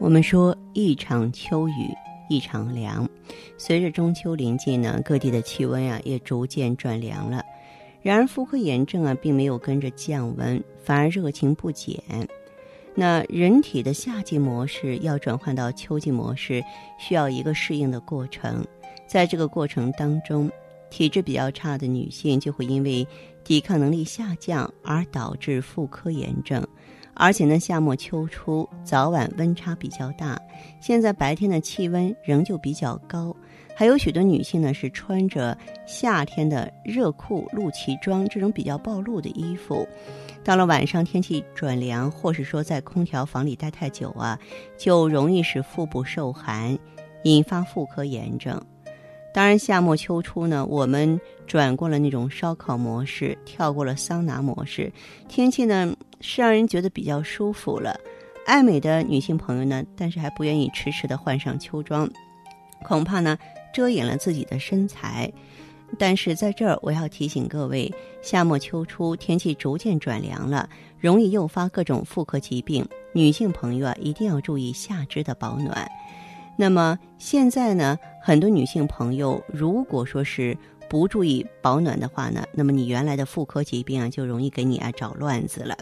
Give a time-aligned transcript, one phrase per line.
[0.00, 1.94] 我们说一场秋雨
[2.30, 3.06] 一场凉，
[3.58, 7.44] 随着中秋临近呢，各地的气温啊也逐渐转凉了。
[8.00, 12.02] 然而妇科炎症啊并没有跟着降温，反而热情不减。
[12.94, 16.64] 那人体的夏季模式要转换到秋季模式，
[16.98, 18.66] 需要一个适应的过程。
[19.06, 20.50] 在这个过程当中，
[20.88, 23.06] 体质比较差的女性就会因为
[23.44, 26.66] 抵抗能力下降而导致妇科炎症。
[27.14, 30.40] 而且呢，夏末秋初早晚温差比较大，
[30.80, 33.34] 现在白天的气温仍旧比较高，
[33.74, 39.86] 还有许多女性呢是穿着夏天的热裤、露脐装这种比较暴露的衣服，
[40.42, 44.38] 到了晚上天气转凉，或是说在空调房里待太久啊，
[44.78, 46.78] 就容易使腹部受寒，
[47.24, 48.58] 引发妇科炎症。
[49.32, 54.92] 当然，夏末秋初呢，我们转过了那种烧烤模式，跳过了桑拿模式，
[55.28, 57.98] 天气呢是让人觉得比较舒服了。
[58.44, 62.10] 爱美的女性朋友呢，但是还不愿意迟迟的换上秋装，
[62.82, 63.38] 恐怕呢
[63.72, 65.32] 遮掩了自己的身材。
[65.98, 67.92] 但是在这儿，我要提醒各位，
[68.22, 75.88] 夏末秋初天气逐渐转凉了，容易诱发各种妇科疾病，女性朋友啊一定要注意下肢的保暖。
[76.60, 80.54] 那么现在呢，很多女性朋友如果说是
[80.90, 85.74] 不注意保暖的话呢，那么你原来的妇科疾病啊就容易给你啊找乱子了，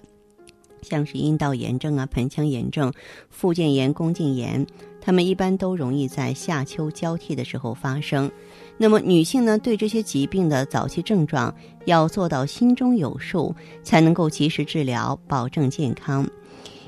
[0.83, 2.93] 像是阴道炎症啊、盆腔炎症、
[3.29, 4.65] 附件炎、宫颈炎，
[5.01, 8.31] 它们一般都容易在夏秋交替的时候发生。
[8.77, 11.53] 那么女性呢，对这些疾病的早期症状
[11.87, 16.25] 要做到心中有数，才能够及时治疗，保证健康。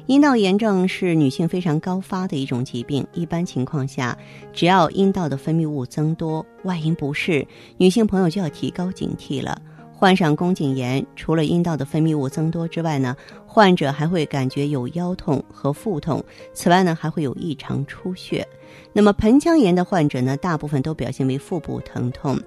[0.07, 3.07] 阴道炎症是女性非常高发的一种疾病。
[3.13, 4.17] 一般情况下，
[4.53, 7.47] 只要阴道的分泌物增多、外阴不适，
[7.77, 9.61] 女性朋友就要提高警惕了。
[9.93, 13.15] 患上宫颈炎，除了阴道的分泌物增多之外呢，
[13.47, 16.25] 患者还会感觉有腰痛和腹痛。
[16.55, 18.47] 此外呢，还会有异常出血。
[18.95, 22.41] 那么盆腔炎的患者呢，大部分都表现为腹部疼痛。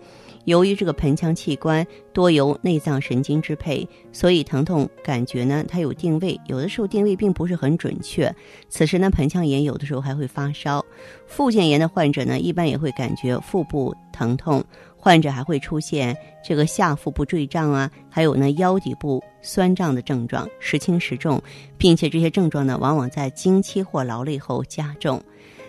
[0.46, 8.34] 由于这个盆腔器官多由内脏神经支配，所以疼痛感觉呢，它有定位，有的时候定位并不是很准确。
[8.70, 10.84] 此时呢，盆腔炎有的时候还会发烧。
[11.26, 14.64] 附件炎的患者呢，一般也会感觉腹部疼痛，
[14.98, 21.42] 患者还会出现这个下腹部坠胀啊，还有呢腰底部酸胀的症状，时轻时重，
[21.78, 25.22] 并且这些症状呢，往往在经期或劳累后加重。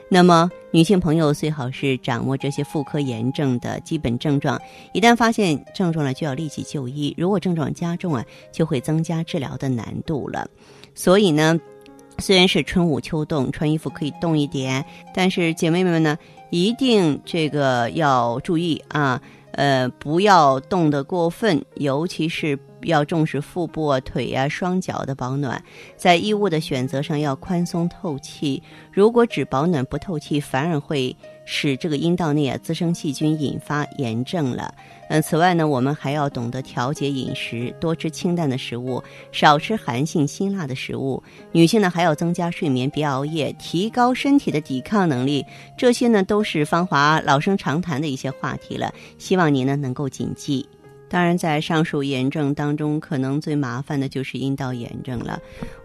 [0.08, 4.60] 那么，女性朋友最好是掌握这些妇科炎症的基本症状，
[4.92, 7.12] 一旦发现症状了，就要立即就医。
[7.16, 10.46] 如果症状加重啊，就会增加治疗的难度了。
[10.94, 11.58] 所以呢，
[12.18, 16.16] 虽然是春捂秋冻，穿衣服可以冻一点，但是姐妹们呢，
[16.50, 19.20] 一定这个要注意啊，
[19.54, 22.58] 呃，不要冻得过分，尤其是。
[22.84, 25.64] 要重视腹部啊、腿呀、双脚的保暖，
[25.96, 28.62] 在衣物的选择上要宽松透气。
[28.92, 31.16] 如果只保暖不透气，反而会
[31.46, 34.74] 使这个阴道内啊滋生细菌，引发炎症了。
[35.08, 41.22] 嗯，此外呢，我们还要懂得调节饮食，多吃清淡的食物，少吃寒性辛辣的食物。
[41.52, 45.42] 女性呢，还要增加睡眠，别熬夜，提高身体的抵抗能力。
[45.74, 48.92] 这些呢，都是芳华老生常谈的一些话题了。
[49.16, 50.66] 希望望您呢能够谨记。
[51.06, 55.38] 当然，在上述炎症当中，可能最麻烦的就是阴道炎症了。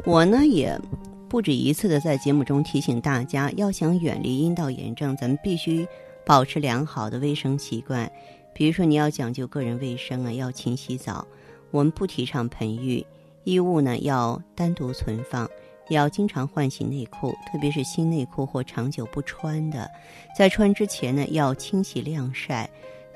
[0.06, 0.80] 我呢也
[1.28, 5.86] 不止一次的在节目中提醒大家，要想远离阴道炎症，咱们必须
[6.25, 8.09] 保持良好的卫生习惯。
[8.53, 11.28] 比如说，你要讲究个人卫生啊，要勤洗澡。
[11.70, 13.06] 我们不提倡盆浴，
[13.44, 15.47] 衣物呢要单独存放，
[15.90, 19.91] 要经常换洗内裤，特别是新内裤或长久不穿的，
[20.35, 22.70] 在穿之前呢要清洗晾晒。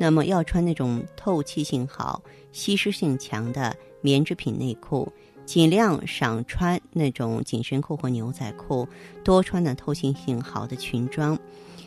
[0.04, 2.22] 那么要穿那种透气性好、
[2.52, 5.10] 吸湿性强的棉制品内裤，
[5.46, 8.86] 尽量少穿那种紧身裤或牛仔裤，
[9.24, 11.40] 多穿呢透气性好的裙装。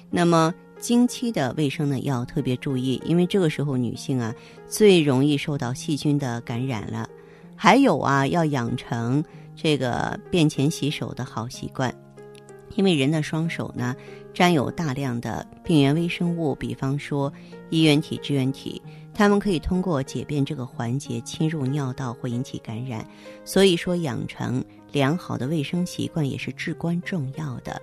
[0.09, 4.35] 那么经期的卫生呢要特别注意，因为这个时候女性啊
[4.67, 7.07] 最容易受到细菌的感染了。
[7.55, 9.23] 还有啊，要养成
[9.55, 11.95] 这个便前洗手的好习惯。
[12.77, 13.97] 因为人的双手呢，
[14.33, 17.33] 沾有大量的病原微生物，比方说
[17.71, 18.81] 衣原体、支原体，
[19.13, 23.05] 它们可以通过解便这个环节侵入尿道，会引起感染。
[23.45, 27.81] 所以说，养成良好的卫生习惯也是至关重要的。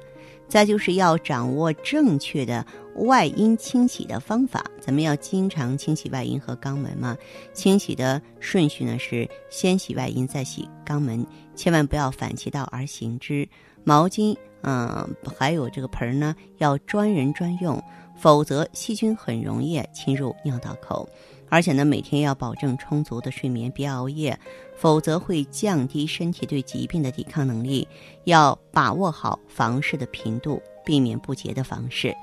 [0.48, 2.64] 再就是要掌握正确的
[2.98, 7.18] 外阴清洗的方法，咱们要经常清洗外阴和肛门嘛。
[7.54, 11.26] 清洗的顺序呢是先洗外阴再洗肛门，
[11.56, 13.48] 千万不要反其道而行之。
[13.84, 15.08] 毛巾，嗯，
[15.38, 17.82] 还有这个盆儿呢，要专人专用，
[18.18, 21.08] 否则细菌很容易侵入尿道口。
[21.50, 24.36] 而且呢，每天要保证充足的睡眠，别熬夜，
[24.76, 27.88] 否则会降低身体对疾病的抵抗能力。
[28.24, 32.16] 要把握好房事的频度，避免不洁的房事。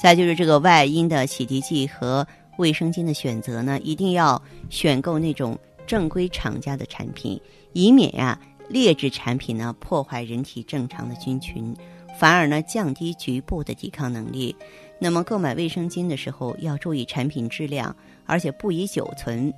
[0.00, 2.24] 再就是这个外阴的洗涤剂和
[2.58, 4.40] 卫生巾的选择呢，一定要
[4.70, 7.40] 选购那种正规厂家的产品，
[7.72, 8.38] 以免呀
[8.68, 11.74] 劣质产品呢破坏人体正常的菌群，
[12.18, 14.54] 反而呢降低局部的抵抗能力。
[14.98, 19.52] 那么购买卫生巾的时候要注意产品质量，而且不宜久存，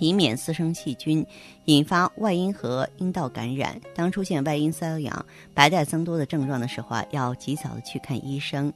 [0.00, 1.24] 以免滋生细菌，
[1.66, 3.80] 引发外阴和阴道感染。
[3.94, 8.72] 当出现外阴瘙痒、白带增多的症状的时候啊，要及早的去看医生。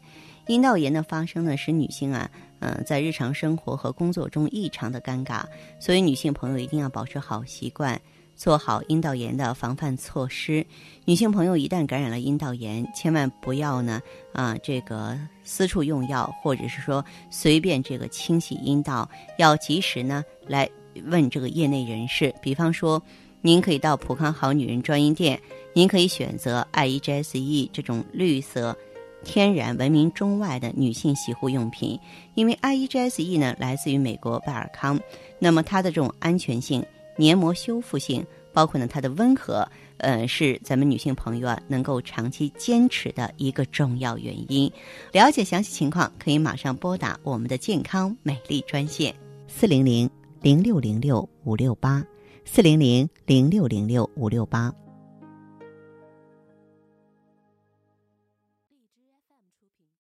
[0.47, 2.31] 阴道炎的发生呢，使女性啊，
[2.61, 5.43] 嗯，在日常生活和工作中异常的尴尬，
[5.79, 8.01] 所以女性朋友一定要保持好习惯。
[8.39, 10.65] 做好阴道炎的防范措施。
[11.05, 14.01] 女性朋友一旦感染了阴道炎，千万不要呢
[14.33, 20.71] 啊这个私处用药，或者是说随便这个清洗阴道，要及时呢来
[21.07, 22.33] 问这个业内人士。
[22.41, 23.03] 比方说，
[23.41, 25.41] 您可以到普康好女人专营店，
[25.73, 28.77] 您可以选择 IEGSE 这种绿色、
[29.25, 31.99] 天然、闻名中外的女性洗护用品，
[32.35, 34.99] 因为 IEGSE 呢来自于美国拜尔康，
[35.41, 36.85] 那么它的这种安全性。
[37.19, 39.69] 黏膜修复性，包括呢它的温和，
[39.99, 44.73] 呃，是咱们女性朋友啊能够长期坚持的一个重要原因。
[45.13, 49.15] 了解详细情况，可以马上拨打我们的健康美丽专线
[49.49, 50.09] 四零零
[50.41, 52.03] 零六零六五六八
[52.45, 54.73] 四零零零六零六五六八。